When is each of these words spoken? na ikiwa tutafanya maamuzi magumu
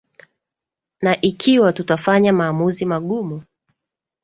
na 1.01 1.21
ikiwa 1.21 1.73
tutafanya 1.73 2.33
maamuzi 2.33 2.85
magumu 2.85 3.43